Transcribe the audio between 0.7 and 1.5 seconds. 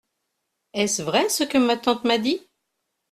Est-ce vrai ce